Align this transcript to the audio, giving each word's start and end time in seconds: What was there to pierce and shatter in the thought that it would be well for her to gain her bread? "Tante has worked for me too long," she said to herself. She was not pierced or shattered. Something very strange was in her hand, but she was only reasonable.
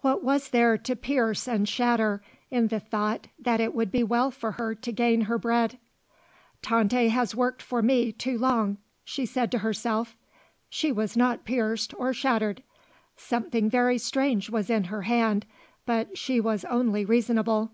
What 0.00 0.24
was 0.24 0.48
there 0.52 0.78
to 0.78 0.96
pierce 0.96 1.46
and 1.46 1.68
shatter 1.68 2.22
in 2.50 2.68
the 2.68 2.80
thought 2.80 3.26
that 3.38 3.60
it 3.60 3.74
would 3.74 3.92
be 3.92 4.02
well 4.02 4.30
for 4.30 4.52
her 4.52 4.74
to 4.76 4.90
gain 4.90 5.20
her 5.28 5.36
bread? 5.36 5.76
"Tante 6.62 7.08
has 7.10 7.34
worked 7.34 7.60
for 7.60 7.82
me 7.82 8.10
too 8.10 8.38
long," 8.38 8.78
she 9.04 9.26
said 9.26 9.50
to 9.52 9.58
herself. 9.58 10.16
She 10.70 10.90
was 10.90 11.14
not 11.14 11.44
pierced 11.44 11.92
or 11.98 12.14
shattered. 12.14 12.62
Something 13.18 13.68
very 13.68 13.98
strange 13.98 14.48
was 14.48 14.70
in 14.70 14.84
her 14.84 15.02
hand, 15.02 15.44
but 15.84 16.16
she 16.16 16.40
was 16.40 16.64
only 16.64 17.04
reasonable. 17.04 17.70